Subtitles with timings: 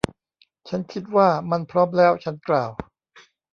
[0.69, 2.11] ฉันคิดว่ามันพร้อมแล้ว.
[2.23, 2.71] ฉันกล่าว